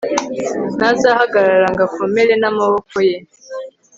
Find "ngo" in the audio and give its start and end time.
1.73-1.81